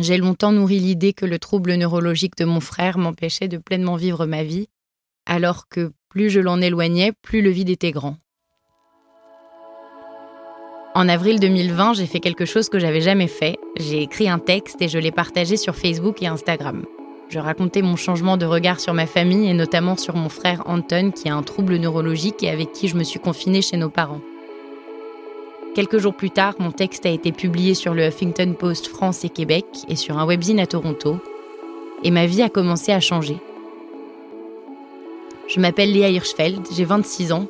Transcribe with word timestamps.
J'ai 0.00 0.16
longtemps 0.16 0.50
nourri 0.50 0.78
l'idée 0.78 1.12
que 1.12 1.26
le 1.26 1.38
trouble 1.38 1.74
neurologique 1.74 2.34
de 2.38 2.46
mon 2.46 2.60
frère 2.60 2.96
m'empêchait 2.96 3.48
de 3.48 3.58
pleinement 3.58 3.96
vivre 3.96 4.24
ma 4.24 4.42
vie, 4.42 4.66
alors 5.26 5.68
que 5.68 5.92
plus 6.08 6.30
je 6.30 6.40
l'en 6.40 6.62
éloignais, 6.62 7.12
plus 7.20 7.42
le 7.42 7.50
vide 7.50 7.68
était 7.68 7.90
grand. 7.90 8.16
En 10.94 11.06
avril 11.06 11.38
2020, 11.38 11.92
j'ai 11.92 12.06
fait 12.06 12.18
quelque 12.18 12.46
chose 12.46 12.70
que 12.70 12.78
j'avais 12.78 13.02
jamais 13.02 13.28
fait. 13.28 13.58
J'ai 13.76 14.00
écrit 14.00 14.30
un 14.30 14.38
texte 14.38 14.80
et 14.80 14.88
je 14.88 14.98
l'ai 14.98 15.12
partagé 15.12 15.58
sur 15.58 15.76
Facebook 15.76 16.22
et 16.22 16.28
Instagram. 16.28 16.86
Je 17.28 17.38
racontais 17.38 17.82
mon 17.82 17.96
changement 17.96 18.38
de 18.38 18.46
regard 18.46 18.80
sur 18.80 18.94
ma 18.94 19.06
famille 19.06 19.50
et 19.50 19.54
notamment 19.54 19.98
sur 19.98 20.16
mon 20.16 20.30
frère 20.30 20.62
Anton 20.64 21.10
qui 21.10 21.28
a 21.28 21.36
un 21.36 21.42
trouble 21.42 21.76
neurologique 21.76 22.42
et 22.42 22.48
avec 22.48 22.72
qui 22.72 22.88
je 22.88 22.96
me 22.96 23.04
suis 23.04 23.20
confinée 23.20 23.60
chez 23.60 23.76
nos 23.76 23.90
parents. 23.90 24.22
Quelques 25.72 25.98
jours 25.98 26.14
plus 26.14 26.30
tard, 26.30 26.54
mon 26.58 26.72
texte 26.72 27.06
a 27.06 27.10
été 27.10 27.30
publié 27.30 27.74
sur 27.74 27.94
le 27.94 28.08
Huffington 28.08 28.54
Post 28.58 28.88
France 28.88 29.24
et 29.24 29.28
Québec 29.28 29.64
et 29.88 29.94
sur 29.94 30.18
un 30.18 30.26
webzine 30.26 30.58
à 30.58 30.66
Toronto. 30.66 31.20
Et 32.02 32.10
ma 32.10 32.26
vie 32.26 32.42
a 32.42 32.48
commencé 32.48 32.90
à 32.90 32.98
changer. 32.98 33.36
Je 35.46 35.60
m'appelle 35.60 35.92
Léa 35.92 36.08
Hirschfeld, 36.08 36.66
j'ai 36.72 36.84
26 36.84 37.32
ans 37.32 37.46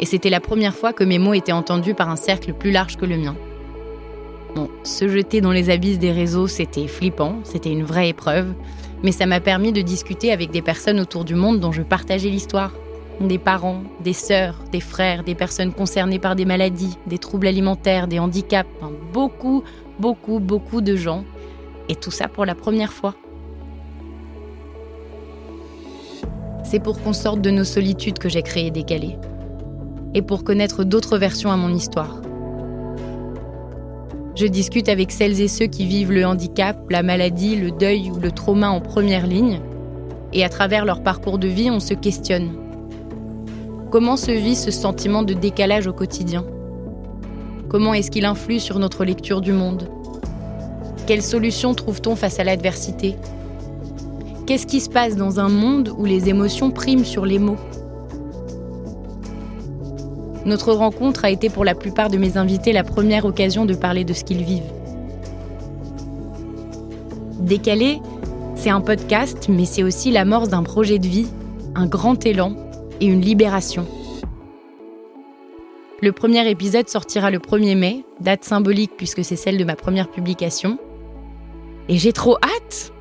et 0.00 0.06
c'était 0.06 0.28
la 0.30 0.40
première 0.40 0.74
fois 0.74 0.92
que 0.92 1.04
mes 1.04 1.20
mots 1.20 1.34
étaient 1.34 1.52
entendus 1.52 1.94
par 1.94 2.10
un 2.10 2.16
cercle 2.16 2.52
plus 2.52 2.72
large 2.72 2.96
que 2.96 3.06
le 3.06 3.16
mien. 3.16 3.36
Bon, 4.56 4.68
se 4.82 5.06
jeter 5.06 5.40
dans 5.40 5.52
les 5.52 5.70
abysses 5.70 6.00
des 6.00 6.12
réseaux, 6.12 6.48
c'était 6.48 6.88
flippant, 6.88 7.38
c'était 7.44 7.70
une 7.70 7.84
vraie 7.84 8.08
épreuve, 8.08 8.54
mais 9.04 9.12
ça 9.12 9.26
m'a 9.26 9.40
permis 9.40 9.70
de 9.70 9.82
discuter 9.82 10.32
avec 10.32 10.50
des 10.50 10.62
personnes 10.62 10.98
autour 10.98 11.24
du 11.24 11.36
monde 11.36 11.60
dont 11.60 11.72
je 11.72 11.82
partageais 11.82 12.28
l'histoire. 12.28 12.72
Des 13.20 13.38
parents, 13.38 13.82
des 14.02 14.12
sœurs, 14.12 14.58
des 14.72 14.80
frères, 14.80 15.22
des 15.22 15.34
personnes 15.34 15.72
concernées 15.72 16.18
par 16.18 16.34
des 16.34 16.44
maladies, 16.44 16.96
des 17.06 17.18
troubles 17.18 17.46
alimentaires, 17.46 18.08
des 18.08 18.18
handicaps, 18.18 18.68
beaucoup, 19.12 19.62
beaucoup, 20.00 20.40
beaucoup 20.40 20.80
de 20.80 20.96
gens. 20.96 21.24
Et 21.88 21.94
tout 21.94 22.10
ça 22.10 22.28
pour 22.28 22.44
la 22.44 22.54
première 22.54 22.92
fois. 22.92 23.14
C'est 26.64 26.80
pour 26.80 27.00
qu'on 27.02 27.12
sorte 27.12 27.40
de 27.40 27.50
nos 27.50 27.64
solitudes 27.64 28.18
que 28.18 28.28
j'ai 28.28 28.42
créé 28.42 28.70
Décalé 28.70 29.16
et 30.14 30.22
pour 30.22 30.44
connaître 30.44 30.84
d'autres 30.84 31.18
versions 31.18 31.50
à 31.50 31.56
mon 31.56 31.72
histoire. 31.74 32.20
Je 34.34 34.46
discute 34.46 34.88
avec 34.88 35.12
celles 35.12 35.40
et 35.40 35.48
ceux 35.48 35.66
qui 35.66 35.86
vivent 35.86 36.12
le 36.12 36.24
handicap, 36.26 36.78
la 36.90 37.02
maladie, 37.02 37.56
le 37.56 37.70
deuil 37.70 38.10
ou 38.10 38.18
le 38.18 38.30
trauma 38.30 38.70
en 38.70 38.80
première 38.80 39.26
ligne, 39.26 39.60
et 40.32 40.44
à 40.44 40.48
travers 40.48 40.86
leur 40.86 41.02
parcours 41.02 41.38
de 41.38 41.48
vie, 41.48 41.70
on 41.70 41.80
se 41.80 41.92
questionne. 41.92 42.61
Comment 43.92 44.16
se 44.16 44.30
vit 44.30 44.56
ce 44.56 44.70
sentiment 44.70 45.22
de 45.22 45.34
décalage 45.34 45.86
au 45.86 45.92
quotidien? 45.92 46.46
Comment 47.68 47.92
est-ce 47.92 48.10
qu'il 48.10 48.24
influe 48.24 48.58
sur 48.58 48.78
notre 48.78 49.04
lecture 49.04 49.42
du 49.42 49.52
monde? 49.52 49.86
Quelles 51.06 51.20
solutions 51.20 51.74
trouve-t-on 51.74 52.16
face 52.16 52.40
à 52.40 52.44
l'adversité? 52.44 53.16
Qu'est-ce 54.46 54.66
qui 54.66 54.80
se 54.80 54.88
passe 54.88 55.14
dans 55.14 55.40
un 55.40 55.50
monde 55.50 55.92
où 55.98 56.06
les 56.06 56.30
émotions 56.30 56.70
priment 56.70 57.04
sur 57.04 57.26
les 57.26 57.38
mots? 57.38 57.58
Notre 60.46 60.72
rencontre 60.72 61.26
a 61.26 61.30
été 61.30 61.50
pour 61.50 61.66
la 61.66 61.74
plupart 61.74 62.08
de 62.08 62.16
mes 62.16 62.38
invités 62.38 62.72
la 62.72 62.84
première 62.84 63.26
occasion 63.26 63.66
de 63.66 63.74
parler 63.74 64.04
de 64.04 64.14
ce 64.14 64.24
qu'ils 64.24 64.42
vivent. 64.42 64.72
Décalé, 67.40 68.00
c'est 68.54 68.70
un 68.70 68.80
podcast, 68.80 69.50
mais 69.50 69.66
c'est 69.66 69.82
aussi 69.82 70.10
l'amorce 70.12 70.48
d'un 70.48 70.62
projet 70.62 70.98
de 70.98 71.06
vie, 71.06 71.26
un 71.74 71.84
grand 71.84 72.24
élan 72.24 72.54
et 73.00 73.06
une 73.06 73.20
libération. 73.20 73.86
Le 76.00 76.12
premier 76.12 76.48
épisode 76.50 76.88
sortira 76.88 77.30
le 77.30 77.38
1er 77.38 77.76
mai, 77.76 78.04
date 78.20 78.44
symbolique 78.44 78.92
puisque 78.96 79.24
c'est 79.24 79.36
celle 79.36 79.56
de 79.56 79.64
ma 79.64 79.76
première 79.76 80.10
publication. 80.10 80.78
Et 81.88 81.96
j'ai 81.98 82.12
trop 82.12 82.36
hâte 82.42 82.92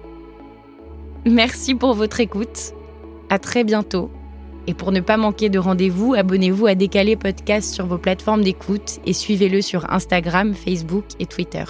Merci 1.25 1.75
pour 1.75 1.93
votre 1.93 2.19
écoute. 2.19 2.73
À 3.29 3.37
très 3.37 3.63
bientôt 3.63 4.09
et 4.67 4.73
pour 4.73 4.91
ne 4.91 4.99
pas 4.99 5.17
manquer 5.17 5.49
de 5.49 5.59
rendez-vous, 5.59 6.13
abonnez-vous 6.13 6.67
à 6.67 6.75
Décalé 6.75 7.15
Podcast 7.15 7.73
sur 7.73 7.87
vos 7.87 7.97
plateformes 7.97 8.43
d'écoute 8.43 8.99
et 9.05 9.13
suivez-le 9.13 9.61
sur 9.61 9.91
Instagram, 9.91 10.53
Facebook 10.53 11.05
et 11.19 11.25
Twitter. 11.25 11.63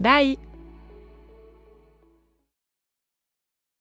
Bye 0.00 0.49